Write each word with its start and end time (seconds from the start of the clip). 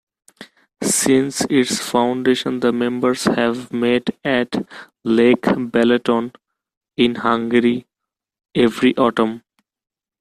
Since 0.81 1.41
its 1.47 1.77
foundation, 1.79 2.59
the 2.61 2.71
members 2.73 3.25
have 3.25 3.71
met 3.71 4.09
at 4.25 4.67
Lake 5.03 5.43
Balaton, 5.43 6.33
in 6.97 7.13
Hungary, 7.13 7.85
every 8.55 8.97
autumn. 8.97 9.43